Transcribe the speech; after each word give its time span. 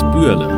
Das 0.00 0.12
Bürle. 0.12 0.48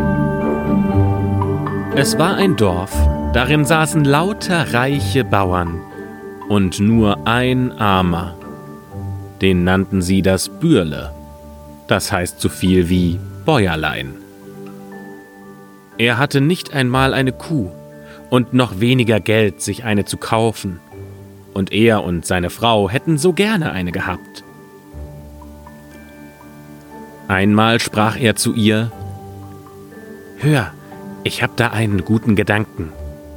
Es 1.97 2.17
war 2.17 2.37
ein 2.37 2.55
Dorf, 2.55 2.93
darin 3.33 3.65
saßen 3.65 4.05
lauter 4.05 4.73
reiche 4.73 5.25
Bauern 5.25 5.81
und 6.49 6.79
nur 6.79 7.27
ein 7.27 7.73
Armer. 7.73 8.37
Den 9.41 9.65
nannten 9.65 10.01
sie 10.01 10.23
das 10.23 10.49
Bürle. 10.49 11.11
Das 11.89 12.13
heißt 12.13 12.41
so 12.41 12.49
viel 12.49 12.89
wie 12.89 13.19
Bäuerlein. 13.45 14.15
Er 15.99 16.19
hatte 16.19 16.41
nicht 16.41 16.73
einmal 16.73 17.13
eine 17.13 17.33
Kuh 17.33 17.73
und 18.31 18.55
noch 18.55 18.79
weniger 18.79 19.19
Geld, 19.19 19.61
sich 19.61 19.83
eine 19.83 20.05
zu 20.05 20.19
kaufen. 20.19 20.79
Und 21.53 21.73
er 21.73 22.05
und 22.05 22.25
seine 22.25 22.49
Frau 22.49 22.89
hätten 22.89 23.19
so 23.19 23.33
gerne 23.33 23.73
eine 23.73 23.91
gehabt. 23.91 24.45
Einmal 27.27 27.81
sprach 27.81 28.17
er 28.17 28.37
zu 28.37 28.55
ihr 28.55 28.93
Hör, 30.43 30.73
ich 31.23 31.41
hab 31.41 31.57
da 31.57 31.69
einen 31.69 32.05
guten 32.05 32.35
Gedanken. 32.35 32.93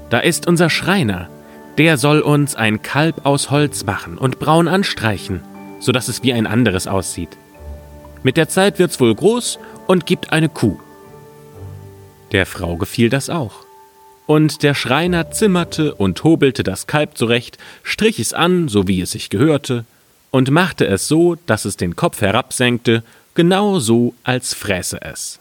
Da 0.10 0.18
ist 0.18 0.48
unser 0.48 0.72
Schreiner, 0.72 1.30
der 1.78 2.00
soll 2.00 2.20
uns 2.20 2.56
ein 2.56 2.82
Kalb 2.82 3.28
aus 3.28 3.52
Holz 3.52 3.86
machen 3.86 4.18
und 4.18 4.40
braun 4.40 4.68
anstreichen, 4.68 5.42
so 5.80 5.92
dass 5.92 6.08
es 6.08 6.24
wie 6.24 6.34
ein 6.34 6.48
anderes 6.48 6.88
aussieht. 6.88 7.30
Mit 8.24 8.38
der 8.38 8.50
Zeit 8.50 8.80
wird's 8.80 9.00
wohl 9.00 9.14
groß 9.14 9.60
und 9.86 10.08
gibt 10.08 10.34
eine 10.34 10.50
Kuh. 10.50 10.80
Der 12.32 12.48
Frau 12.48 12.76
gefiel 12.76 13.12
das 13.12 13.30
auch. 13.30 13.66
Und 14.26 14.64
der 14.64 14.74
Schreiner 14.74 15.30
zimmerte 15.30 15.94
und 15.94 16.24
hobelte 16.24 16.64
das 16.64 16.88
Kalb 16.88 17.20
zurecht, 17.20 17.60
strich 17.84 18.18
es 18.18 18.34
an, 18.34 18.68
so 18.68 18.88
wie 18.88 19.02
es 19.02 19.12
sich 19.12 19.30
gehörte, 19.30 19.86
und 20.32 20.50
machte 20.50 20.88
es 20.88 21.08
so, 21.08 21.36
dass 21.46 21.66
es 21.66 21.78
den 21.78 21.96
Kopf 21.96 22.22
herabsenkte, 22.22 23.04
genau 23.36 23.78
so, 23.78 24.16
als 24.24 24.56
fräße 24.56 25.04
es. 25.04 25.40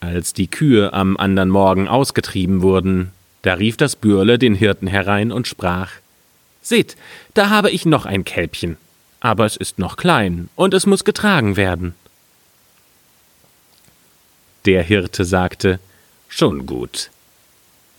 Als 0.00 0.32
die 0.32 0.48
Kühe 0.48 0.92
am 0.92 1.16
andern 1.16 1.48
Morgen 1.48 1.88
ausgetrieben 1.88 2.62
wurden, 2.62 3.12
da 3.42 3.54
rief 3.54 3.76
das 3.76 3.96
Bürle 3.96 4.38
den 4.38 4.54
Hirten 4.54 4.86
herein 4.86 5.32
und 5.32 5.46
sprach 5.46 5.92
Seht, 6.62 6.96
da 7.34 7.50
habe 7.50 7.70
ich 7.70 7.86
noch 7.86 8.04
ein 8.04 8.24
Kälbchen, 8.24 8.76
aber 9.20 9.44
es 9.46 9.56
ist 9.56 9.78
noch 9.78 9.96
klein, 9.96 10.48
und 10.54 10.74
es 10.74 10.86
muss 10.86 11.04
getragen 11.04 11.56
werden. 11.56 11.94
Der 14.64 14.82
Hirte 14.82 15.24
sagte 15.24 15.80
Schon 16.28 16.66
gut, 16.66 17.10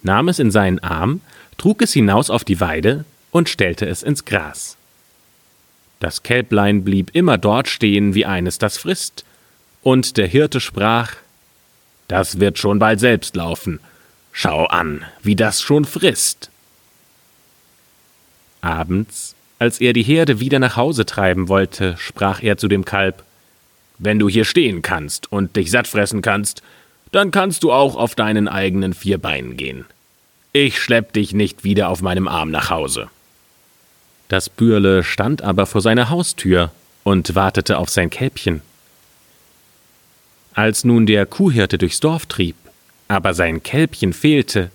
nahm 0.03 0.29
es 0.29 0.39
in 0.39 0.51
seinen 0.51 0.79
Arm, 0.79 1.21
trug 1.57 1.81
es 1.81 1.93
hinaus 1.93 2.29
auf 2.29 2.43
die 2.43 2.61
Weide 2.61 3.05
und 3.31 3.49
stellte 3.49 3.87
es 3.87 4.03
ins 4.03 4.23
Gras. 4.23 4.77
Das 5.99 6.23
Kälblein 6.23 6.83
blieb 6.83 7.09
immer 7.13 7.37
dort 7.37 7.67
stehen, 7.67 8.13
wie 8.13 8.25
eines 8.25 8.57
das 8.57 8.77
frisst, 8.77 9.25
und 9.81 10.17
der 10.17 10.27
Hirte 10.27 10.59
sprach 10.59 11.15
Das 12.09 12.39
wird 12.39 12.57
schon 12.57 12.79
bald 12.79 12.99
selbst 12.99 13.35
laufen, 13.35 13.79
schau 14.31 14.65
an, 14.65 15.05
wie 15.21 15.35
das 15.35 15.61
schon 15.61 15.85
frisst. 15.85 16.49
Abends, 18.61 19.35
als 19.59 19.79
er 19.79 19.93
die 19.93 20.03
Herde 20.03 20.39
wieder 20.39 20.57
nach 20.59 20.75
Hause 20.75 21.05
treiben 21.05 21.47
wollte, 21.47 21.95
sprach 21.97 22.41
er 22.41 22.57
zu 22.57 22.67
dem 22.67 22.83
Kalb 22.83 23.23
Wenn 23.99 24.17
du 24.17 24.27
hier 24.27 24.43
stehen 24.43 24.81
kannst 24.81 25.31
und 25.31 25.55
dich 25.55 25.69
satt 25.69 25.87
fressen 25.87 26.21
kannst, 26.21 26.63
dann 27.11 27.29
kannst 27.31 27.63
du 27.63 27.71
auch 27.71 27.95
auf 27.95 28.15
deinen 28.15 28.47
eigenen 28.47 28.93
vier 28.93 29.19
Beinen 29.19 29.55
gehen. 29.55 29.85
Ich 30.51 30.81
schlepp 30.81 31.13
dich 31.13 31.33
nicht 31.33 31.63
wieder 31.63 31.89
auf 31.89 32.01
meinem 32.01 32.27
Arm 32.27 32.49
nach 32.49 32.71
Hause. 32.71 33.09
Das 34.29 34.49
Bürle 34.49 35.03
stand 35.03 35.43
aber 35.43 35.67
vor 35.67 35.81
seiner 35.81 36.09
Haustür 36.09 36.71
und 37.03 37.35
wartete 37.35 37.77
auf 37.77 37.89
sein 37.89 38.09
Kälbchen. 38.09 38.63
Als 40.59 40.83
nun 40.83 41.05
der 41.05 41.25
Kuhhirte 41.25 41.77
durchs 41.77 42.01
Dorf 42.01 42.25
trieb, 42.25 42.57
aber 43.07 43.33
sein 43.33 43.63
Kälbchen 43.63 44.11
fehlte, 44.11 44.71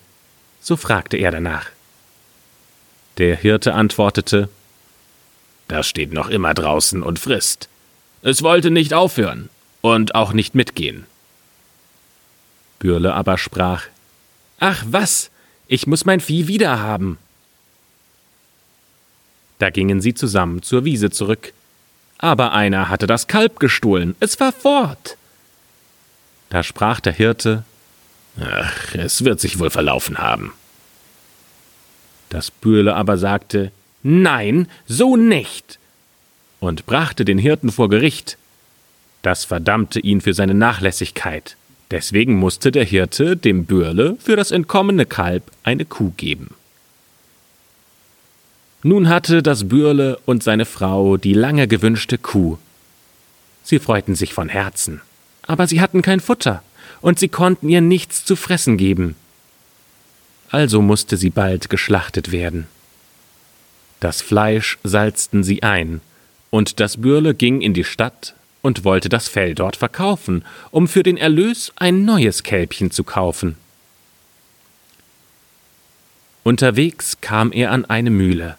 so 0.59 0.79
fragte 0.79 1.19
er 1.19 1.31
danach. 1.31 1.67
Der 3.19 3.37
Hirte 3.37 3.75
antwortete 3.75 4.49
Das 5.69 5.87
steht 5.87 6.15
noch 6.15 6.31
immer 6.31 6.55
draußen 6.55 7.03
und 7.03 7.19
frisst. 7.19 7.69
Es 8.23 8.43
wollte 8.43 8.71
nicht 8.71 8.95
aufhören 8.95 9.51
und 9.83 10.15
auch 10.15 10.33
nicht 10.33 10.55
mitgehen. 10.55 11.05
Bürle 12.79 13.13
aber 13.13 13.37
sprach 13.37 13.83
Ach 14.61 14.83
was, 14.87 15.31
ich 15.69 15.87
muss 15.87 16.07
mein 16.07 16.21
Vieh 16.21 16.49
wiederhaben. 16.49 17.19
Da 19.59 19.69
gingen 19.69 20.01
sie 20.01 20.15
zusammen 20.15 20.63
zur 20.63 20.87
Wiese 20.87 21.11
zurück. 21.11 21.53
Aber 22.17 22.53
einer 22.53 22.89
hatte 22.89 23.07
das 23.07 23.27
Kalb 23.27 23.61
gestohlen, 23.61 24.17
es 24.19 24.41
war 24.41 24.53
fort. 24.53 25.19
Da 26.51 26.63
sprach 26.63 27.01
der 27.01 27.13
Hirte 27.13 27.65
Ach, 28.41 28.95
es 28.95 29.25
wird 29.25 29.41
sich 29.41 29.59
wohl 29.59 29.71
verlaufen 29.71 30.19
haben. 30.19 30.53
Das 32.31 32.51
Bürle 32.51 32.95
aber 32.97 33.17
sagte 33.17 33.71
Nein, 34.03 34.69
so 34.87 35.17
nicht, 35.17 35.79
und 36.61 36.85
brachte 36.85 37.25
den 37.25 37.39
Hirten 37.39 37.71
vor 37.71 37.89
Gericht. 37.89 38.37
Das 39.23 39.45
verdammte 39.45 40.01
ihn 40.01 40.21
für 40.21 40.35
seine 40.35 40.55
Nachlässigkeit. 40.55 41.57
Deswegen 41.91 42.35
musste 42.35 42.73
der 42.73 42.85
Hirte 42.85 43.37
dem 43.37 43.65
Bürle 43.65 44.17
für 44.19 44.37
das 44.37 44.51
entkommene 44.51 45.07
Kalb 45.07 45.51
eine 45.63 45.85
Kuh 45.85 46.13
geben. 46.17 46.55
Nun 48.83 49.09
hatte 49.09 49.43
das 49.43 49.69
Bürle 49.69 50.19
und 50.27 50.43
seine 50.43 50.67
Frau 50.67 51.17
die 51.17 51.33
lange 51.33 51.69
gewünschte 51.69 52.19
Kuh. 52.19 52.59
Sie 53.63 53.79
freuten 53.79 54.15
sich 54.15 54.35
von 54.35 54.51
Herzen, 54.51 55.01
aber 55.47 55.67
sie 55.67 55.81
hatten 55.81 56.03
kein 56.03 56.21
Futter, 56.21 56.63
und 57.01 57.19
sie 57.19 57.29
konnten 57.29 57.69
ihr 57.69 57.81
nichts 57.81 58.25
zu 58.25 58.37
fressen 58.37 58.77
geben. 58.77 59.15
Also 60.51 60.81
musste 60.81 61.17
sie 61.17 61.31
bald 61.31 61.69
geschlachtet 61.69 62.33
werden. 62.33 62.67
Das 64.01 64.23
Fleisch 64.23 64.79
salzten 64.85 65.45
sie 65.45 65.63
ein, 65.63 66.01
und 66.51 66.81
das 66.81 66.99
Bürle 66.99 67.35
ging 67.35 67.61
in 67.61 67.75
die 67.75 67.85
Stadt 67.85 68.35
und 68.63 68.85
wollte 68.85 69.09
das 69.09 69.29
Fell 69.29 69.55
dort 69.55 69.77
verkaufen, 69.77 70.45
um 70.71 70.89
für 70.89 71.03
den 71.03 71.17
Erlös 71.17 71.73
ein 71.77 72.05
neues 72.05 72.43
Kälbchen 72.43 72.91
zu 72.91 73.05
kaufen. 73.05 73.57
Unterwegs 76.43 77.19
kam 77.21 77.53
er 77.53 77.71
an 77.71 77.85
eine 77.85 78.11
Mühle. 78.11 78.57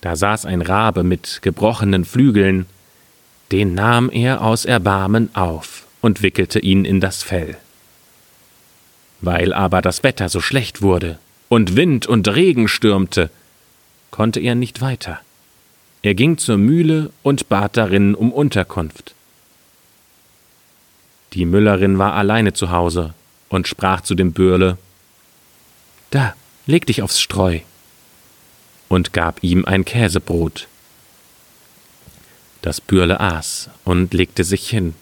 Da 0.00 0.16
saß 0.16 0.46
ein 0.46 0.62
Rabe 0.62 1.04
mit 1.04 1.40
gebrochenen 1.42 2.04
Flügeln, 2.04 2.66
den 3.52 3.74
nahm 3.74 4.10
er 4.10 4.42
aus 4.42 4.64
Erbarmen 4.64 5.34
auf 5.34 5.85
und 6.06 6.22
wickelte 6.22 6.60
ihn 6.60 6.84
in 6.84 7.00
das 7.00 7.24
Fell. 7.24 7.56
Weil 9.20 9.52
aber 9.52 9.82
das 9.82 10.04
Wetter 10.04 10.28
so 10.28 10.40
schlecht 10.40 10.80
wurde 10.80 11.18
und 11.48 11.74
Wind 11.74 12.06
und 12.06 12.28
Regen 12.28 12.68
stürmte, 12.68 13.28
konnte 14.12 14.38
er 14.38 14.54
nicht 14.54 14.80
weiter. 14.80 15.18
Er 16.02 16.14
ging 16.14 16.38
zur 16.38 16.58
Mühle 16.58 17.10
und 17.24 17.48
bat 17.48 17.76
darin 17.76 18.14
um 18.14 18.32
Unterkunft. 18.32 19.16
Die 21.32 21.44
Müllerin 21.44 21.98
war 21.98 22.14
alleine 22.14 22.52
zu 22.52 22.70
Hause 22.70 23.12
und 23.48 23.66
sprach 23.66 24.00
zu 24.00 24.14
dem 24.14 24.32
Bürle 24.32 24.78
Da, 26.10 26.34
leg 26.66 26.86
dich 26.86 27.02
aufs 27.02 27.20
Streu 27.20 27.58
und 28.88 29.12
gab 29.12 29.42
ihm 29.42 29.64
ein 29.64 29.84
Käsebrot. 29.84 30.68
Das 32.62 32.80
Bürle 32.80 33.18
aß 33.18 33.70
und 33.84 34.14
legte 34.14 34.44
sich 34.44 34.70
hin. 34.70 34.94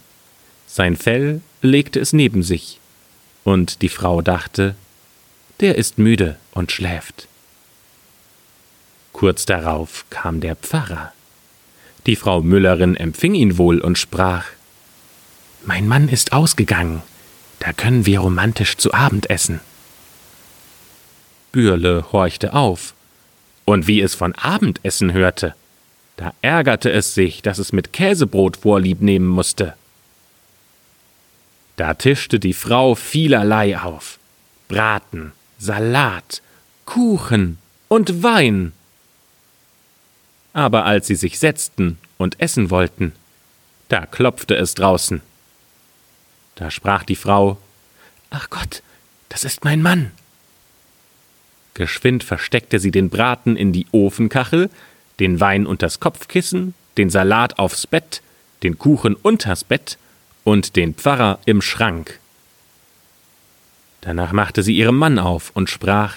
Sein 0.76 0.96
Fell 0.96 1.40
legte 1.62 2.00
es 2.00 2.12
neben 2.12 2.42
sich, 2.42 2.80
und 3.44 3.80
die 3.80 3.88
Frau 3.88 4.22
dachte, 4.22 4.74
der 5.60 5.78
ist 5.78 5.98
müde 5.98 6.36
und 6.50 6.72
schläft. 6.72 7.28
Kurz 9.12 9.46
darauf 9.46 10.04
kam 10.10 10.40
der 10.40 10.56
Pfarrer. 10.56 11.12
Die 12.06 12.16
Frau 12.16 12.42
Müllerin 12.42 12.96
empfing 12.96 13.36
ihn 13.36 13.56
wohl 13.56 13.78
und 13.78 13.98
sprach 13.98 14.46
Mein 15.64 15.86
Mann 15.86 16.08
ist 16.08 16.32
ausgegangen, 16.32 17.02
da 17.60 17.72
können 17.72 18.04
wir 18.04 18.18
romantisch 18.18 18.76
zu 18.76 18.92
Abend 18.92 19.30
essen. 19.30 19.60
Bürle 21.52 22.06
horchte 22.10 22.52
auf 22.52 22.94
und 23.64 23.86
wie 23.86 24.00
es 24.00 24.16
von 24.16 24.34
Abendessen 24.34 25.12
hörte, 25.12 25.54
da 26.16 26.34
ärgerte 26.42 26.90
es 26.90 27.14
sich, 27.14 27.42
dass 27.42 27.58
es 27.58 27.72
mit 27.72 27.92
Käsebrot 27.92 28.56
Vorlieb 28.56 29.02
nehmen 29.02 29.28
musste. 29.28 29.76
Da 31.76 31.94
tischte 31.94 32.38
die 32.38 32.52
Frau 32.52 32.94
vielerlei 32.94 33.78
auf 33.78 34.18
Braten, 34.68 35.32
Salat, 35.58 36.42
Kuchen 36.84 37.58
und 37.88 38.22
Wein. 38.22 38.72
Aber 40.52 40.84
als 40.84 41.08
sie 41.08 41.16
sich 41.16 41.38
setzten 41.38 41.98
und 42.16 42.40
essen 42.40 42.70
wollten, 42.70 43.12
da 43.88 44.06
klopfte 44.06 44.54
es 44.54 44.74
draußen. 44.74 45.20
Da 46.54 46.70
sprach 46.70 47.02
die 47.02 47.16
Frau 47.16 47.58
Ach 48.30 48.50
Gott, 48.50 48.82
das 49.28 49.44
ist 49.44 49.64
mein 49.64 49.82
Mann. 49.82 50.12
Geschwind 51.74 52.22
versteckte 52.22 52.78
sie 52.78 52.92
den 52.92 53.10
Braten 53.10 53.56
in 53.56 53.72
die 53.72 53.86
Ofenkachel, 53.90 54.70
den 55.18 55.40
Wein 55.40 55.66
unters 55.66 55.98
Kopfkissen, 55.98 56.74
den 56.96 57.10
Salat 57.10 57.58
aufs 57.58 57.86
Bett, 57.88 58.22
den 58.62 58.78
Kuchen 58.78 59.14
unters 59.14 59.64
Bett 59.64 59.98
und 60.44 60.76
den 60.76 60.94
Pfarrer 60.94 61.38
im 61.46 61.60
Schrank. 61.60 62.20
Danach 64.02 64.32
machte 64.32 64.62
sie 64.62 64.76
ihrem 64.76 64.96
Mann 64.96 65.18
auf 65.18 65.50
und 65.54 65.70
sprach 65.70 66.16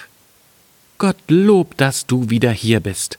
Gottlob, 0.98 1.76
dass 1.76 2.06
du 2.06 2.28
wieder 2.28 2.50
hier 2.50 2.80
bist. 2.80 3.18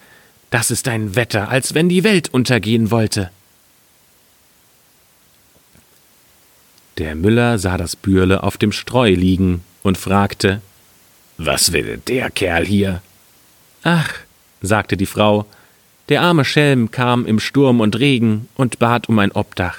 Das 0.51 0.69
ist 0.71 0.87
ein 0.87 1.15
Wetter, 1.15 1.49
als 1.49 1.73
wenn 1.73 1.89
die 1.89 2.03
Welt 2.03 2.29
untergehen 2.29 2.91
wollte. 2.91 3.31
Der 6.97 7.15
Müller 7.15 7.57
sah 7.57 7.77
das 7.77 7.95
Bürle 7.95 8.43
auf 8.43 8.57
dem 8.57 8.71
Streu 8.71 9.11
liegen 9.11 9.63
und 9.83 9.97
fragte 9.97 10.61
Was 11.37 11.71
will 11.71 12.01
der 12.07 12.29
Kerl 12.29 12.65
hier? 12.65 13.01
Ach, 13.83 14.13
sagte 14.61 14.97
die 14.97 15.05
Frau, 15.05 15.45
der 16.09 16.21
arme 16.21 16.43
Schelm 16.43 16.91
kam 16.91 17.25
im 17.25 17.39
Sturm 17.39 17.79
und 17.79 17.97
Regen 17.97 18.49
und 18.55 18.79
bat 18.79 19.07
um 19.07 19.17
ein 19.19 19.31
Obdach. 19.31 19.77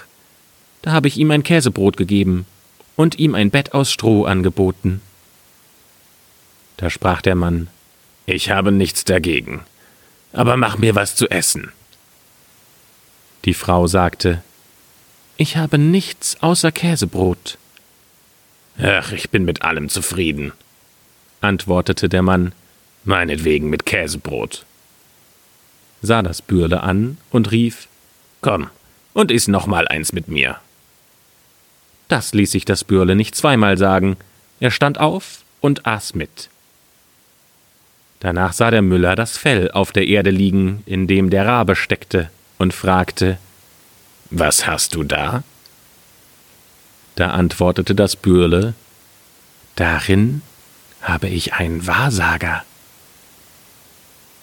Da 0.82 0.92
habe 0.92 1.08
ich 1.08 1.16
ihm 1.16 1.30
ein 1.30 1.42
Käsebrot 1.42 1.96
gegeben 1.96 2.46
und 2.96 3.18
ihm 3.18 3.34
ein 3.34 3.50
Bett 3.50 3.74
aus 3.74 3.92
Stroh 3.92 4.24
angeboten. 4.24 5.00
Da 6.76 6.90
sprach 6.90 7.22
der 7.22 7.34
Mann 7.34 7.68
Ich 8.26 8.50
habe 8.50 8.72
nichts 8.72 9.04
dagegen, 9.04 9.60
aber 10.32 10.56
mach 10.56 10.78
mir 10.78 10.94
was 10.94 11.16
zu 11.16 11.28
essen. 11.28 11.72
Die 13.44 13.54
Frau 13.54 13.86
sagte 13.86 14.42
Ich 15.36 15.56
habe 15.56 15.78
nichts 15.78 16.42
außer 16.42 16.72
Käsebrot. 16.72 17.58
Ach, 18.78 19.12
ich 19.12 19.30
bin 19.30 19.44
mit 19.44 19.62
allem 19.62 19.88
zufrieden, 19.88 20.52
antwortete 21.42 22.08
der 22.08 22.22
Mann, 22.22 22.52
meinetwegen 23.04 23.68
mit 23.68 23.84
Käsebrot 23.84 24.64
sah 26.02 26.22
das 26.22 26.42
Bürle 26.42 26.82
an 26.82 27.18
und 27.30 27.50
rief 27.50 27.88
Komm 28.40 28.68
und 29.12 29.30
iss 29.30 29.48
noch 29.48 29.66
mal 29.66 29.86
eins 29.88 30.12
mit 30.12 30.28
mir. 30.28 30.56
Das 32.10 32.34
ließ 32.34 32.50
sich 32.50 32.64
das 32.64 32.82
Bürle 32.82 33.14
nicht 33.14 33.36
zweimal 33.36 33.78
sagen. 33.78 34.16
Er 34.58 34.72
stand 34.72 34.98
auf 34.98 35.44
und 35.60 35.86
aß 35.86 36.16
mit. 36.16 36.50
Danach 38.18 38.52
sah 38.52 38.72
der 38.72 38.82
Müller 38.82 39.14
das 39.14 39.36
Fell 39.36 39.70
auf 39.70 39.92
der 39.92 40.08
Erde 40.08 40.30
liegen, 40.30 40.82
in 40.86 41.06
dem 41.06 41.30
der 41.30 41.46
Rabe 41.46 41.76
steckte, 41.76 42.28
und 42.58 42.74
fragte 42.74 43.38
Was 44.28 44.66
hast 44.66 44.96
du 44.96 45.04
da? 45.04 45.44
Da 47.14 47.30
antwortete 47.30 47.94
das 47.94 48.16
Bürle 48.16 48.74
Darin 49.76 50.42
habe 51.02 51.28
ich 51.28 51.54
einen 51.54 51.86
Wahrsager. 51.86 52.64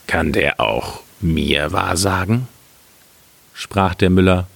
Kann 0.07 0.31
der 0.31 0.61
auch 0.61 1.01
mir 1.19 1.73
wahrsagen? 1.73 2.47
sprach 3.53 3.93
der 3.93 4.09
Müller. 4.09 4.47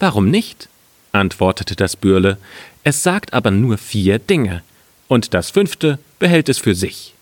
Warum 0.00 0.30
nicht? 0.30 0.70
Antwortete 1.16 1.76
das 1.76 1.96
Bürle, 1.96 2.38
es 2.84 3.02
sagt 3.02 3.32
aber 3.32 3.50
nur 3.50 3.78
vier 3.78 4.18
Dinge, 4.18 4.62
und 5.08 5.34
das 5.34 5.50
fünfte 5.50 5.98
behält 6.18 6.48
es 6.48 6.58
für 6.58 6.74
sich. 6.74 7.14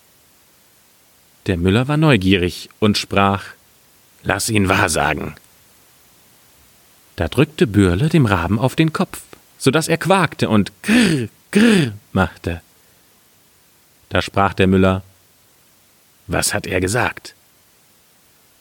Der 1.47 1.57
Müller 1.57 1.87
war 1.87 1.97
neugierig 1.97 2.69
und 2.79 2.97
sprach 2.97 3.45
Lass 4.23 4.49
ihn 4.49 4.69
wahrsagen. 4.69 5.35
Da 7.15 7.27
drückte 7.27 7.67
Bürle 7.67 8.09
dem 8.09 8.25
Raben 8.25 8.57
auf 8.57 8.75
den 8.75 8.91
Kopf, 8.91 9.21
so 9.57 9.69
dass 9.69 9.87
er 9.87 9.97
quakte 9.97 10.49
und 10.49 10.71
grrr, 10.81 11.29
grrr 11.51 11.93
machte. 12.11 12.61
Da 14.09 14.21
sprach 14.21 14.53
der 14.53 14.67
Müller 14.67 15.03
Was 16.27 16.53
hat 16.53 16.65
er 16.65 16.81
gesagt? 16.81 17.35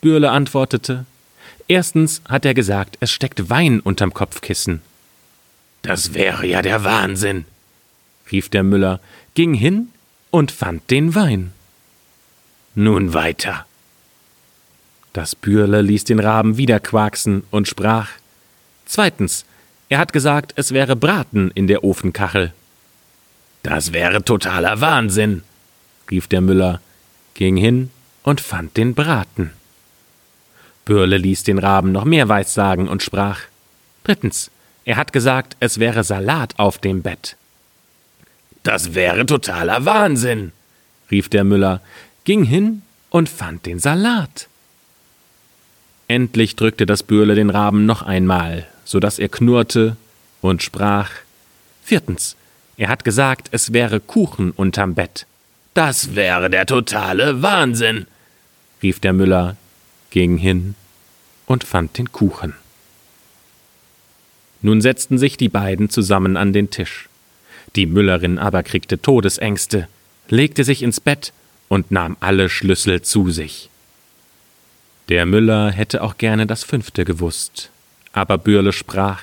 Bürle 0.03 0.31
antwortete 0.31 1.07
Erstens 1.67 2.21
hat 2.29 2.45
er 2.45 2.53
gesagt, 2.53 2.99
es 3.01 3.11
steckt 3.11 3.49
Wein 3.49 3.81
unterm 3.81 4.13
Kopfkissen. 4.13 4.83
Das 5.85 6.15
wäre 6.15 6.47
ja 6.47 6.63
der 6.63 6.83
Wahnsinn, 6.83 7.45
rief 8.33 8.49
der 8.49 8.63
Müller, 8.63 9.01
ging 9.35 9.53
hin 9.53 9.91
und 10.31 10.51
fand 10.51 10.91
den 10.91 11.15
Wein. 11.15 11.53
Nun 12.75 13.13
weiter. 13.13 13.67
Das 15.13 15.37
Bürle 15.37 15.83
ließ 15.83 16.05
den 16.05 16.21
Raben 16.21 16.57
wieder 16.57 16.81
quaksen 16.81 17.45
und 17.51 17.69
sprach 17.69 18.09
Zweitens, 18.87 19.45
er 19.91 19.99
hat 19.99 20.15
gesagt, 20.15 20.55
es 20.57 20.73
wäre 20.73 20.97
Braten 20.97 21.51
in 21.55 21.67
der 21.67 21.85
Ofenkachel. 21.85 22.55
Das 23.63 23.93
wäre 23.93 24.25
totaler 24.25 24.81
Wahnsinn, 24.81 25.43
rief 26.11 26.29
der 26.29 26.41
Müller, 26.41 26.81
ging 27.35 27.59
hin 27.59 27.91
und 28.23 28.41
fand 28.41 28.79
den 28.79 28.95
Braten. 28.95 29.51
Bürle 30.87 31.19
ließ 31.19 31.43
den 31.43 31.59
Raben 31.59 31.93
noch 31.93 32.07
mehr 32.07 32.31
weissagen 32.31 32.89
und 32.89 33.03
sprach 33.03 33.41
Drittens, 34.03 34.51
er 34.85 34.97
hat 34.97 35.13
gesagt, 35.13 35.57
es 35.61 35.79
wäre 35.79 36.05
Salat 36.05 36.59
auf 36.59 36.79
dem 36.79 37.03
Bett. 37.03 37.37
Das 38.63 38.95
wäre 38.95 39.27
totaler 39.27 39.85
Wahnsinn, 39.85 40.53
rief 41.11 41.29
der 41.29 41.45
Müller, 41.45 41.81
ging 42.25 42.45
hin 42.45 42.83
und 43.11 43.29
fand 43.29 43.67
den 43.67 43.79
Salat. 43.79 44.49
Endlich 46.09 46.57
drückte 46.57 46.87
das 46.87 47.03
Bürle 47.03 47.35
den 47.35 47.51
Raben 47.51 47.87
noch 47.87 48.03
einmal, 48.03 48.67
so 48.85 49.01
dass 49.01 49.19
er 49.19 49.29
knurrte 49.29 49.97
und 50.41 50.63
sprach 50.63 51.11
Viertens, 51.83 52.37
er 52.77 52.89
hat 52.89 53.05
gesagt, 53.05 53.49
es 53.53 53.73
wäre 53.73 54.01
Kuchen 54.01 54.51
unterm 54.51 54.95
Bett. 54.95 55.27
Das 55.75 56.15
wäre 56.15 56.51
der 56.51 56.67
totale 56.67 57.43
Wahnsinn, 57.43 58.07
rief 58.83 59.01
der 59.01 59.13
Müller, 59.13 59.57
ging 60.11 60.37
hin 60.39 60.75
und 61.47 61.65
fand 61.65 61.99
den 61.99 62.13
Kuchen. 62.13 62.55
Nun 64.64 64.81
setzten 64.81 65.19
sich 65.19 65.37
die 65.37 65.50
beiden 65.50 65.90
zusammen 65.90 66.38
an 66.38 66.55
den 66.55 66.70
Tisch. 66.70 67.11
Die 67.76 67.84
Müllerin 67.84 68.38
aber 68.38 68.62
kriegte 68.62 68.99
Todesängste, 68.99 69.88
legte 70.31 70.64
sich 70.64 70.82
ins 70.82 71.00
Bett 71.00 71.34
und 71.69 71.90
nahm 71.90 72.16
alle 72.20 72.49
Schlüssel 72.49 73.02
zu 73.02 73.31
sich. 73.31 73.69
Der 75.11 75.26
Müller 75.26 75.70
hätte 75.70 76.02
auch 76.02 76.16
gerne 76.16 76.46
das 76.46 76.64
fünfte 76.64 77.05
gewusst, 77.05 77.69
aber 78.14 78.38
Bürle 78.38 78.72
sprach 78.72 79.20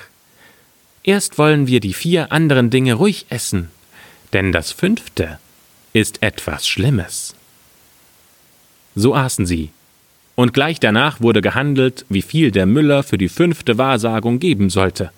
Erst 1.02 1.38
wollen 1.38 1.66
wir 1.66 1.80
die 1.80 1.94
vier 1.94 2.30
anderen 2.30 2.70
Dinge 2.70 2.94
ruhig 2.94 3.26
essen, 3.28 3.68
denn 4.32 4.52
das 4.52 4.70
fünfte 4.70 5.40
ist 5.92 6.22
etwas 6.22 6.68
Schlimmes. 6.68 7.34
So 8.94 9.12
aßen 9.12 9.46
sie, 9.46 9.70
und 10.36 10.54
gleich 10.54 10.78
danach 10.78 11.20
wurde 11.20 11.42
gehandelt, 11.42 12.06
wie 12.08 12.22
viel 12.22 12.52
der 12.52 12.66
Müller 12.66 13.02
für 13.02 13.18
die 13.18 13.28
fünfte 13.28 13.76
Wahrsagung 13.76 14.38
geben 14.38 14.70
sollte, 14.70 15.10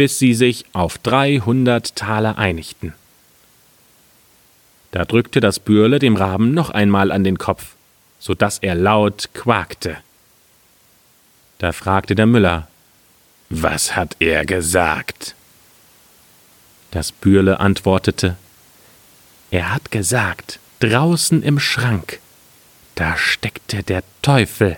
bis 0.00 0.18
sie 0.18 0.32
sich 0.32 0.64
auf 0.72 0.96
dreihundert 0.96 1.94
Taler 1.94 2.38
einigten. 2.38 2.94
Da 4.92 5.04
drückte 5.04 5.40
das 5.40 5.58
Bürle 5.60 5.98
dem 5.98 6.16
Raben 6.16 6.54
noch 6.54 6.70
einmal 6.70 7.12
an 7.12 7.22
den 7.22 7.36
Kopf, 7.36 7.74
so 8.18 8.32
dass 8.32 8.56
er 8.58 8.74
laut 8.74 9.28
quakte. 9.34 9.98
Da 11.58 11.72
fragte 11.72 12.14
der 12.14 12.24
Müller, 12.24 12.66
was 13.50 13.94
hat 13.94 14.16
er 14.20 14.46
gesagt? 14.46 15.34
Das 16.92 17.12
Bürle 17.12 17.60
antwortete, 17.60 18.36
er 19.50 19.74
hat 19.74 19.90
gesagt, 19.90 20.60
draußen 20.78 21.42
im 21.42 21.60
Schrank 21.60 22.20
da 23.00 23.16
steckte 23.16 23.82
der 23.82 24.02
Teufel. 24.20 24.76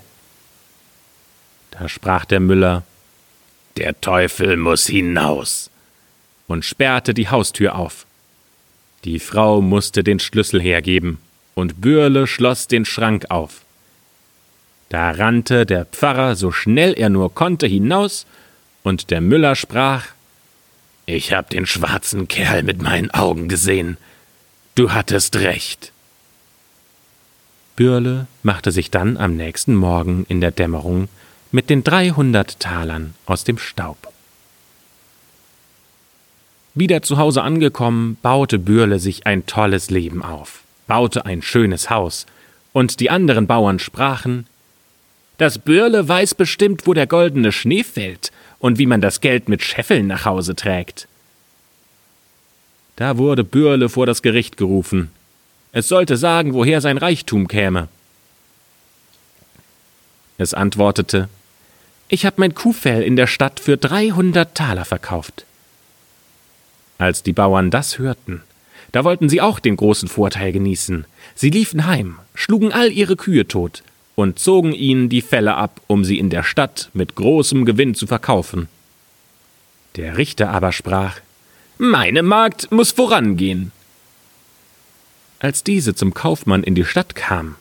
Da 1.73 1.89
sprach 1.89 2.25
der 2.25 2.39
Müller 2.39 2.83
Der 3.77 4.01
Teufel 4.01 4.57
muss 4.57 4.87
hinaus 4.87 5.71
und 6.47 6.65
sperrte 6.65 7.15
die 7.15 7.29
Haustür 7.29 7.75
auf. 7.77 8.07
Die 9.05 9.19
Frau 9.19 9.61
musste 9.61 10.05
den 10.05 10.21
Schlüssel 10.21 10.61
hergeben, 10.61 11.19
und 11.55 11.81
Bürle 11.81 12.27
schloss 12.27 12.69
den 12.69 12.85
Schrank 12.85 13.27
auf. 13.31 13.63
Da 14.89 15.11
rannte 15.11 15.67
der 15.67 15.87
Pfarrer 15.87 16.37
so 16.37 16.53
schnell 16.53 16.93
er 16.93 17.09
nur 17.09 17.35
konnte 17.35 17.67
hinaus, 17.67 18.27
und 18.83 19.11
der 19.11 19.21
Müller 19.21 19.57
sprach 19.57 20.07
Ich 21.07 21.33
hab 21.33 21.51
den 21.51 21.67
schwarzen 21.67 22.29
Kerl 22.29 22.63
mit 22.63 22.83
meinen 22.83 23.11
Augen 23.11 23.49
gesehen. 23.49 23.97
Du 24.75 24.93
hattest 24.93 25.37
recht. 25.37 25.93
Bürle 27.77 28.27
machte 28.43 28.71
sich 28.71 28.91
dann 28.91 29.17
am 29.17 29.37
nächsten 29.37 29.75
Morgen 29.75 30.27
in 30.29 30.41
der 30.41 30.51
Dämmerung 30.51 31.09
mit 31.53 31.71
den 31.71 31.85
dreihundert 31.85 32.59
Talern 32.59 33.15
aus 33.27 33.45
dem 33.45 33.59
Staub. 33.59 33.99
Wieder 36.75 37.03
zu 37.03 37.19
Hause 37.19 37.43
angekommen, 37.43 38.17
baute 38.23 38.59
Bürle 38.59 38.99
sich 38.99 39.27
ein 39.27 39.45
tolles 39.45 39.91
Leben 39.91 40.23
auf, 40.23 40.63
baute 40.87 41.27
ein 41.27 41.43
schönes 41.43 41.91
Haus, 41.91 42.27
und 42.73 43.01
die 43.01 43.11
anderen 43.11 43.47
Bauern 43.47 43.79
sprachen 43.79 44.47
Das 45.37 45.59
Bürle 45.59 46.09
weiß 46.09 46.35
bestimmt, 46.35 46.87
wo 46.87 46.95
der 46.95 47.07
goldene 47.07 47.53
Schnee 47.53 47.85
fällt 47.85 48.33
und 48.59 48.79
wie 48.79 48.87
man 48.87 49.03
das 49.03 49.21
Geld 49.21 49.51
mit 49.51 49.63
Scheffeln 49.63 50.07
nach 50.07 50.25
Hause 50.25 50.57
trägt. 50.57 51.07
Da 52.97 53.19
wurde 53.19 53.45
Bürle 53.45 53.91
vor 53.91 54.07
das 54.07 54.23
Gericht 54.23 54.57
gerufen, 54.57 55.11
es 55.73 55.89
sollte 55.89 56.19
sagen, 56.19 56.53
woher 56.53 56.83
sein 56.83 56.99
Reichtum 56.99 57.49
käme. 57.49 57.89
Es 60.37 60.53
antwortete, 60.53 61.31
ich 62.13 62.27
habe 62.27 62.37
mein 62.41 62.55
Kuhfell 62.55 63.03
in 63.03 63.17
der 63.17 63.27
Stadt 63.27 63.59
für 63.59 63.79
dreihundert 63.79 64.55
Taler 64.55 64.85
verkauft. 64.85 65.47
Als 66.99 67.23
die 67.23 67.33
Bauern 67.33 67.71
das 67.71 67.99
hörten, 67.99 68.43
da 68.93 69.03
wollten 69.03 69.31
sie 69.31 69.41
auch 69.41 69.59
den 69.59 69.77
großen 69.77 70.11
Vorteil 70.11 70.53
genießen. 70.53 71.07
Sie 71.35 71.49
liefen 71.49 71.87
heim, 71.87 72.19
schlugen 72.35 72.71
all 72.71 72.93
ihre 72.93 73.17
Kühe 73.17 73.49
tot 73.49 73.83
und 74.15 74.39
zogen 74.39 74.75
ihnen 74.75 75.09
die 75.09 75.23
Felle 75.23 75.55
ab, 75.55 75.81
um 75.87 76.05
sie 76.05 76.19
in 76.19 76.29
der 76.29 76.43
Stadt 76.43 76.91
mit 76.93 77.15
großem 77.15 77.65
Gewinn 77.65 77.95
zu 77.95 78.07
verkaufen. 78.07 78.69
Der 79.97 80.19
Richter 80.19 80.51
aber 80.51 80.73
sprach 80.73 81.19
Meine 81.79 82.23
Magd 82.23 82.71
muss 82.71 82.93
vorangehen. 82.93 83.73
Als 85.39 85.65
diese 85.65 85.95
zum 85.95 86.13
Kaufmann 86.13 86.63
in 86.63 86.75
die 86.75 86.85
Stadt 86.85 87.15
kam, 87.15 87.57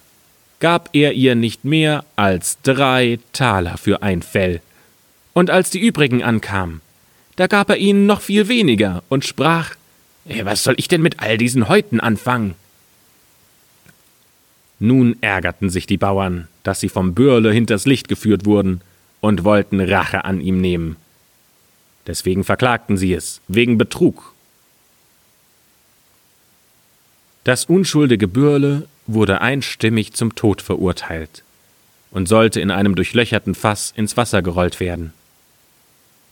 gab 0.61 0.89
er 0.93 1.11
ihr 1.13 1.35
nicht 1.35 1.65
mehr 1.65 2.05
als 2.15 2.61
drei 2.61 3.19
Taler 3.33 3.77
für 3.77 4.01
ein 4.01 4.21
Fell. 4.21 4.61
Und 5.33 5.49
als 5.49 5.69
die 5.71 5.79
übrigen 5.79 6.23
ankamen, 6.23 6.79
da 7.35 7.47
gab 7.47 7.69
er 7.69 7.77
ihnen 7.77 8.05
noch 8.05 8.21
viel 8.21 8.47
weniger 8.47 9.03
und 9.09 9.25
sprach 9.25 9.75
Was 10.43 10.63
soll 10.63 10.75
ich 10.77 10.87
denn 10.87 11.01
mit 11.01 11.19
all 11.19 11.37
diesen 11.37 11.67
Häuten 11.67 11.99
anfangen? 11.99 12.55
Nun 14.79 15.15
ärgerten 15.21 15.69
sich 15.69 15.87
die 15.87 15.97
Bauern, 15.97 16.47
dass 16.63 16.79
sie 16.79 16.89
vom 16.89 17.13
Bürle 17.13 17.51
hinters 17.51 17.85
Licht 17.85 18.07
geführt 18.07 18.45
wurden 18.45 18.81
und 19.19 19.43
wollten 19.43 19.79
Rache 19.79 20.25
an 20.25 20.41
ihm 20.41 20.61
nehmen. 20.61 20.95
Deswegen 22.07 22.43
verklagten 22.43 22.97
sie 22.97 23.13
es, 23.13 23.41
wegen 23.47 23.77
Betrug. 23.77 24.33
Das 27.43 27.65
unschuldige 27.65 28.27
Bürle 28.27 28.87
wurde 29.07 29.41
einstimmig 29.41 30.13
zum 30.13 30.35
Tod 30.35 30.61
verurteilt 30.61 31.43
und 32.11 32.27
sollte 32.27 32.61
in 32.61 32.69
einem 32.69 32.95
durchlöcherten 32.95 33.55
Fass 33.55 33.93
ins 33.95 34.15
Wasser 34.15 34.41
gerollt 34.41 34.79
werden. 34.79 35.13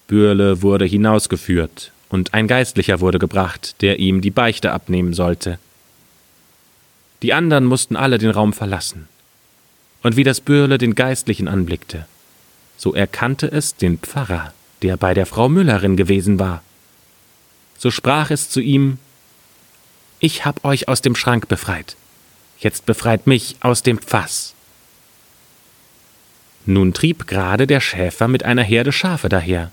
Bürle 0.08 0.62
wurde 0.62 0.86
hinausgeführt, 0.86 1.92
und 2.10 2.34
ein 2.34 2.48
Geistlicher 2.48 3.00
wurde 3.00 3.20
gebracht, 3.20 3.82
der 3.82 4.00
ihm 4.00 4.22
die 4.22 4.32
Beichte 4.32 4.72
abnehmen 4.72 5.14
sollte. 5.14 5.60
Die 7.22 7.34
anderen 7.34 7.66
mussten 7.66 7.96
alle 7.96 8.18
den 8.18 8.32
Raum 8.32 8.52
verlassen. 8.54 9.08
Und 10.02 10.16
wie 10.16 10.24
das 10.24 10.42
Bürle 10.42 10.78
den 10.78 10.96
Geistlichen 10.96 11.48
anblickte, 11.48 12.08
so 12.78 12.94
erkannte 12.96 13.52
es 13.52 13.76
den 13.76 14.00
Pfarrer, 14.00 14.54
der 14.82 14.98
bei 14.98 15.14
der 15.14 15.26
Frau 15.26 15.50
Müllerin 15.50 15.98
gewesen 15.98 16.40
war. 16.40 16.64
So 17.78 17.92
sprach 17.92 18.32
es 18.32 18.50
zu 18.50 18.62
ihm 18.62 18.98
Ich 20.20 20.46
hab 20.46 20.66
euch 20.66 20.88
aus 20.90 21.02
dem 21.02 21.16
Schrank 21.16 21.48
befreit, 21.48 21.96
jetzt 22.60 22.86
befreit 22.86 23.26
mich 23.26 23.56
aus 23.62 23.84
dem 23.84 24.00
Fass. 24.00 24.54
Nun 26.66 26.94
trieb 26.94 27.26
gerade 27.26 27.68
der 27.68 27.80
Schäfer 27.80 28.28
mit 28.28 28.44
einer 28.44 28.64
Herde 28.64 28.92
Schafe 28.92 29.30
daher, 29.30 29.72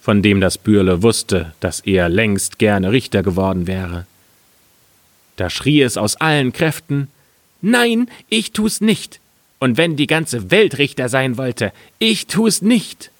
von 0.00 0.22
dem 0.22 0.40
das 0.40 0.56
Bürle 0.56 1.02
wusste, 1.02 1.52
dass 1.60 1.80
er 1.80 2.08
längst 2.08 2.58
gerne 2.58 2.90
Richter 2.90 3.22
geworden 3.22 3.66
wäre. 3.66 4.06
Da 5.36 5.50
schrie 5.50 5.82
es 5.82 5.98
aus 5.98 6.16
allen 6.16 6.52
Kräften 6.52 7.08
Nein, 7.60 8.10
ich 8.28 8.52
tu's 8.52 8.80
nicht. 8.80 9.20
Und 9.58 9.76
wenn 9.76 9.96
die 9.96 10.06
ganze 10.06 10.50
Welt 10.50 10.78
Richter 10.78 11.08
sein 11.08 11.36
wollte, 11.36 11.72
ich 11.98 12.26
tu's 12.26 12.62
nicht. 12.62 13.10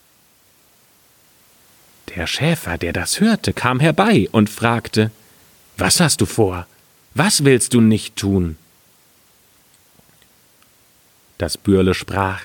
Der 2.14 2.26
Schäfer, 2.26 2.78
der 2.78 2.92
das 2.92 3.20
hörte, 3.20 3.52
kam 3.52 3.80
herbei 3.80 4.28
und 4.32 4.48
fragte 4.48 5.10
Was 5.76 6.00
hast 6.00 6.20
du 6.20 6.26
vor? 6.26 6.66
Was 7.14 7.44
willst 7.44 7.74
du 7.74 7.80
nicht 7.80 8.16
tun? 8.16 8.56
Das 11.38 11.58
Bürle 11.58 11.94
sprach 11.94 12.42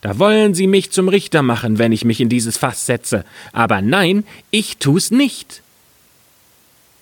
Da 0.00 0.18
wollen 0.18 0.54
sie 0.54 0.66
mich 0.66 0.90
zum 0.90 1.08
Richter 1.08 1.42
machen, 1.42 1.78
wenn 1.78 1.92
ich 1.92 2.04
mich 2.04 2.20
in 2.20 2.28
dieses 2.28 2.58
Fass 2.58 2.86
setze, 2.86 3.24
aber 3.52 3.80
nein, 3.80 4.24
ich 4.50 4.76
tu's 4.76 5.10
nicht. 5.10 5.62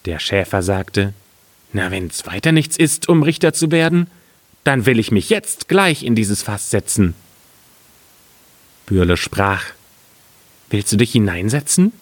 Der 0.04 0.18
Schäfer 0.18 0.62
sagte 0.62 1.14
na, 1.72 1.90
wenn's 1.90 2.26
weiter 2.26 2.52
nichts 2.52 2.76
ist, 2.76 3.08
um 3.08 3.22
Richter 3.22 3.54
zu 3.54 3.70
werden, 3.70 4.06
dann 4.64 4.84
will 4.84 4.98
ich 4.98 5.10
mich 5.10 5.30
jetzt 5.30 5.68
gleich 5.68 6.02
in 6.02 6.14
dieses 6.14 6.42
Fass 6.42 6.70
setzen. 6.70 7.14
Bürle 8.86 9.16
sprach, 9.16 9.64
Willst 10.68 10.90
du 10.92 10.96
dich 10.96 11.12
hineinsetzen? 11.12 11.92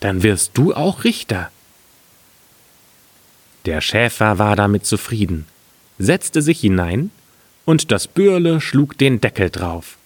Dann 0.00 0.22
wirst 0.22 0.52
du 0.54 0.74
auch 0.74 1.04
Richter. 1.04 1.50
Der 3.66 3.80
Schäfer 3.80 4.38
war 4.38 4.54
damit 4.54 4.86
zufrieden, 4.86 5.46
setzte 5.98 6.40
sich 6.40 6.60
hinein, 6.60 7.10
und 7.64 7.90
das 7.90 8.06
Bürle 8.06 8.60
schlug 8.60 8.96
den 8.96 9.20
Deckel 9.20 9.50
drauf. 9.50 9.98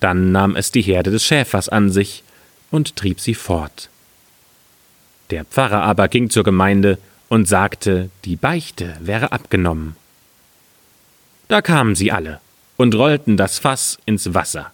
Dann 0.00 0.30
nahm 0.30 0.54
es 0.54 0.70
die 0.70 0.82
Herde 0.82 1.10
des 1.10 1.24
Schäfers 1.24 1.70
an 1.70 1.90
sich 1.90 2.22
und 2.70 2.96
trieb 2.96 3.18
sie 3.18 3.34
fort. 3.34 3.88
Der 5.30 5.46
Pfarrer 5.46 5.82
aber 5.82 6.08
ging 6.08 6.28
zur 6.28 6.44
Gemeinde 6.44 6.98
und 7.30 7.48
sagte, 7.48 8.10
die 8.26 8.36
Beichte 8.36 8.94
wäre 9.00 9.32
abgenommen. 9.32 9.96
Da 11.48 11.62
kamen 11.62 11.94
sie 11.94 12.12
alle 12.12 12.40
und 12.76 12.94
rollten 12.94 13.38
das 13.38 13.58
Fass 13.58 13.98
ins 14.04 14.34
Wasser. 14.34 14.70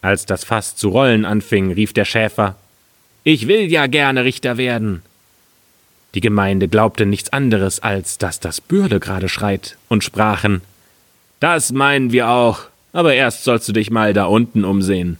Als 0.00 0.24
das 0.24 0.44
Fass 0.44 0.76
zu 0.76 0.88
rollen 0.88 1.26
anfing, 1.26 1.72
rief 1.72 1.92
der 1.92 2.06
Schäfer 2.06 2.56
Ich 3.22 3.48
will 3.48 3.70
ja 3.70 3.86
gerne 3.86 4.24
Richter 4.24 4.56
werden. 4.56 5.02
Die 6.14 6.20
Gemeinde 6.20 6.68
glaubte 6.68 7.04
nichts 7.06 7.32
anderes, 7.32 7.80
als 7.80 8.18
dass 8.18 8.40
das 8.40 8.60
Bürle 8.60 9.00
gerade 9.00 9.28
schreit, 9.28 9.76
und 9.88 10.04
sprachen 10.04 10.62
Das 11.40 11.72
meinen 11.72 12.12
wir 12.12 12.28
auch, 12.28 12.60
aber 12.92 13.14
erst 13.14 13.44
sollst 13.44 13.68
du 13.68 13.72
dich 13.72 13.90
mal 13.90 14.14
da 14.14 14.24
unten 14.24 14.64
umsehen. 14.64 15.18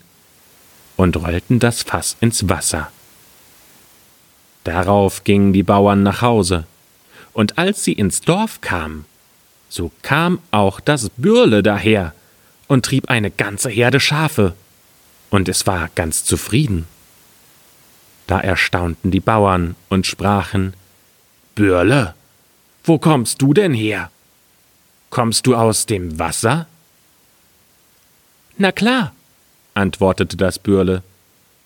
Und 0.97 1.17
rollten 1.17 1.59
das 1.59 1.83
Fass 1.83 2.17
ins 2.21 2.49
Wasser. 2.49 2.91
Darauf 4.65 5.25
gingen 5.25 5.53
die 5.53 5.63
Bauern 5.63 6.03
nach 6.03 6.23
Hause, 6.23 6.65
und 7.35 7.59
als 7.59 7.85
sie 7.85 7.93
ins 7.93 8.23
Dorf 8.23 8.63
kamen, 8.63 9.05
so 9.69 9.93
kam 10.03 10.39
auch 10.51 10.81
das 10.81 11.11
Bürle 11.11 11.63
daher 11.63 12.15
und 12.67 12.87
trieb 12.87 13.11
eine 13.11 13.31
ganze 13.31 13.69
Herde 13.69 14.01
Schafe, 14.01 14.55
und 15.29 15.49
es 15.49 15.67
war 15.67 15.91
ganz 15.95 16.25
zufrieden. 16.25 16.89
Da 18.27 18.41
erstaunten 18.41 19.11
die 19.11 19.21
Bauern 19.21 19.77
und 19.89 20.07
sprachen 20.07 20.75
Bürle, 21.55 22.15
wo 22.85 22.99
kommst 22.99 23.41
du 23.43 23.55
denn 23.55 23.73
her? 23.73 24.11
Kommst 25.11 25.47
du 25.47 25.55
aus 25.55 25.87
dem 25.87 26.19
Wasser? 26.19 26.67
Na 28.59 28.73
klar, 28.73 29.15
antwortete 29.75 30.37
das 30.37 30.59
Bürle, 30.59 31.03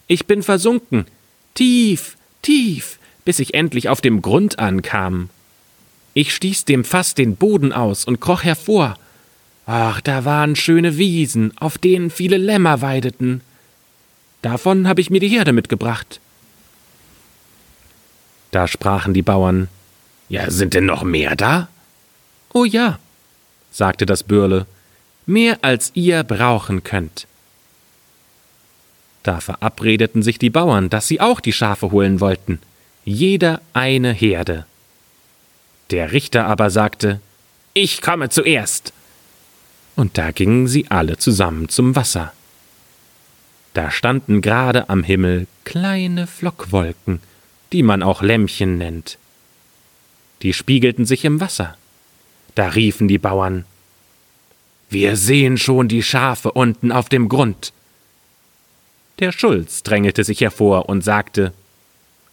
ich 0.07 0.27
bin 0.27 0.43
versunken, 0.43 1.07
tief, 1.55 2.17
tief, 2.43 2.99
bis 3.25 3.39
ich 3.39 3.55
endlich 3.55 3.89
auf 3.89 4.01
dem 4.01 4.23
Grund 4.23 4.59
ankam. 4.59 5.31
Ich 6.15 6.35
stieß 6.35 6.65
dem 6.65 6.85
Fass 6.85 7.15
den 7.15 7.37
Boden 7.37 7.73
aus 7.73 8.05
und 8.05 8.21
kroch 8.21 8.43
hervor. 8.43 8.97
Ach, 9.67 10.01
da 10.01 10.25
waren 10.25 10.57
schöne 10.57 10.97
Wiesen, 10.97 11.57
auf 11.59 11.79
denen 11.79 12.11
viele 12.11 12.39
Lämmer 12.39 12.81
weideten. 12.81 13.41
Davon 14.43 14.89
habe 14.89 15.01
ich 15.01 15.11
mir 15.11 15.21
die 15.21 15.29
Herde 15.29 15.53
mitgebracht. 15.53 16.21
Da 18.51 18.67
sprachen 18.67 19.15
die 19.15 19.23
Bauern 19.23 19.69
Ja, 20.29 20.51
sind 20.51 20.75
denn 20.75 20.87
noch 20.87 21.03
mehr 21.03 21.37
da? 21.37 21.69
Oh 22.53 22.65
ja, 22.65 22.99
sagte 23.71 24.07
das 24.07 24.23
Bürle, 24.23 24.67
mehr 25.27 25.59
als 25.63 25.93
ihr 25.95 26.25
brauchen 26.25 26.83
könnt. 26.83 27.27
Da 29.23 29.41
verabredeten 29.41 30.23
sich 30.23 30.39
die 30.39 30.51
Bauern, 30.51 30.91
dass 30.91 31.07
sie 31.07 31.21
auch 31.21 31.41
die 31.41 31.53
Schafe 31.53 31.91
holen 31.91 32.21
wollten, 32.21 32.61
jeder 33.05 33.61
eine 33.73 34.13
Herde. 34.13 34.67
Der 35.91 36.13
Richter 36.13 36.47
aber 36.47 36.71
sagte 36.71 37.21
Ich 37.75 38.01
komme 38.01 38.29
zuerst. 38.31 38.93
Und 39.97 40.17
da 40.17 40.31
gingen 40.31 40.67
sie 40.67 40.87
alle 40.89 41.19
zusammen 41.19 41.69
zum 41.69 41.97
Wasser. 41.97 42.33
Da 43.75 43.91
standen 43.91 44.41
gerade 44.41 44.89
am 44.89 45.05
Himmel 45.05 45.47
kleine 45.65 46.27
Flockwolken, 46.27 47.21
die 47.73 47.83
man 47.83 48.03
auch 48.03 48.23
Lämmchen 48.23 48.79
nennt. 48.79 49.19
Die 50.43 50.53
spiegelten 50.53 51.07
sich 51.07 51.25
im 51.25 51.41
Wasser. 51.41 51.77
Da 52.55 52.69
riefen 52.69 53.09
die 53.09 53.19
Bauern 53.19 53.65
Wir 54.89 55.17
sehen 55.17 55.57
schon 55.57 55.89
die 55.89 56.03
Schafe 56.03 56.53
unten 56.53 56.91
auf 56.91 57.09
dem 57.09 57.29
Grund. 57.29 57.73
Der 59.21 59.33
Schulz 59.33 59.83
drängelte 59.83 60.25
sich 60.25 60.41
hervor 60.41 60.89
und 60.89 61.03
sagte 61.03 61.53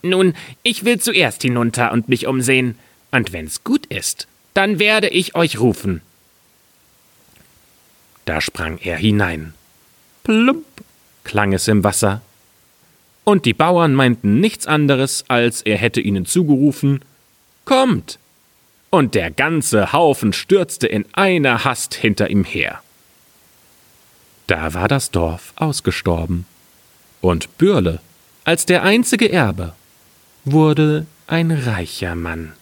Nun, 0.01 0.33
ich 0.63 0.85
will 0.85 0.99
zuerst 0.99 1.41
hinunter 1.41 1.91
und 1.91 2.09
mich 2.09 2.27
umsehen, 2.27 2.77
und 3.11 3.31
wenn's 3.33 3.63
gut 3.63 3.85
ist, 3.87 4.27
dann 4.53 4.79
werde 4.79 5.09
ich 5.09 5.35
euch 5.35 5.59
rufen. 5.59 6.01
Da 8.25 8.41
sprang 8.41 8.77
er 8.79 8.97
hinein. 8.97 9.53
Plump 10.23 10.65
klang 11.23 11.53
es 11.53 11.67
im 11.67 11.83
Wasser. 11.83 12.21
Und 13.27 13.43
die 13.43 13.53
Bauern 13.53 13.93
meinten 13.93 14.39
nichts 14.39 14.67
anderes, 14.67 15.25
als 15.27 15.61
er 15.61 15.75
hätte 15.77 15.99
ihnen 15.99 16.25
zugerufen 16.25 17.01
Kommt. 17.65 18.19
Und 18.89 19.15
der 19.15 19.31
ganze 19.31 19.91
Haufen 19.91 20.31
stürzte 20.31 20.87
in 20.87 21.03
einer 21.11 21.65
Hast 21.65 21.93
hinter 21.93 22.29
ihm 22.29 22.45
her. 22.45 22.81
Da 24.47 24.73
war 24.73 24.87
das 24.87 25.11
Dorf 25.11 25.51
ausgestorben 25.57 26.45
und 27.19 27.57
Bürle 27.57 27.99
als 28.45 28.65
der 28.65 28.83
einzige 28.83 29.29
Erbe, 29.29 29.73
wurde 30.45 31.05
ein 31.27 31.51
reicher 31.51 32.15
Mann. 32.15 32.53